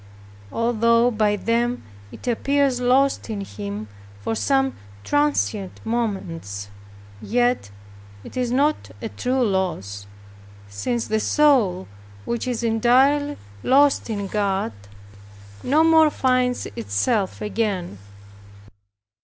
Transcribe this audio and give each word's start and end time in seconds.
Although 0.51 1.11
by 1.11 1.35
them 1.35 1.83
it 2.11 2.27
appears 2.27 2.81
lost 2.81 3.29
in 3.29 3.41
Him 3.41 3.87
for 4.19 4.33
some 4.33 4.75
transient 5.03 5.79
moments, 5.85 6.69
yet 7.21 7.69
it 8.23 8.35
is 8.35 8.49
not 8.51 8.89
a 8.99 9.09
true 9.09 9.43
loss, 9.43 10.07
since 10.67 11.05
the 11.05 11.19
soul 11.19 11.87
which 12.25 12.47
is 12.47 12.63
entirely 12.63 13.37
lost 13.61 14.09
in 14.09 14.25
God 14.25 14.73
no 15.61 15.83
more 15.83 16.09
finds 16.09 16.65
itself 16.75 17.39
again. 17.39 17.99